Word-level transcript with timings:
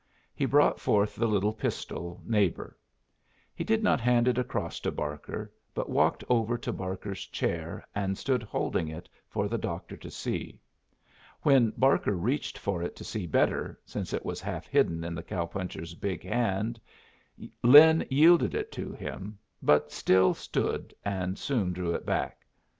He 0.33 0.45
brought 0.47 0.79
forth 0.79 1.15
the 1.15 1.27
little 1.27 1.53
pistol, 1.53 2.23
"Neighbor." 2.25 2.75
He 3.53 3.63
did 3.63 3.83
not 3.83 4.01
hand 4.01 4.27
it 4.27 4.39
across 4.39 4.79
to 4.79 4.91
Barker, 4.91 5.51
but 5.75 5.91
walked 5.91 6.23
over 6.27 6.57
to 6.57 6.73
Barker's 6.73 7.27
chair, 7.27 7.85
and 7.93 8.17
stood 8.17 8.41
holding 8.41 8.87
it 8.87 9.07
for 9.29 9.47
the 9.47 9.59
doctor 9.59 9.95
to 9.95 10.09
see. 10.09 10.59
When 11.43 11.69
Barker 11.77 12.15
reached 12.17 12.57
for 12.57 12.81
it 12.81 12.95
to 12.95 13.03
see 13.03 13.27
better, 13.27 13.79
since 13.85 14.11
it 14.11 14.25
was 14.25 14.41
half 14.41 14.65
hidden 14.65 15.03
in 15.03 15.13
the 15.13 15.21
cow 15.21 15.45
puncher's 15.45 15.93
big 15.93 16.23
hand, 16.23 16.81
Lin 17.61 18.03
yielded 18.09 18.55
it 18.55 18.71
to 18.71 18.93
him, 18.93 19.37
but 19.61 19.91
still 19.91 20.33
stood 20.33 20.95
and 21.05 21.37
soon 21.37 21.73
drew 21.73 21.93
it 21.93 22.07
back. 22.07 22.43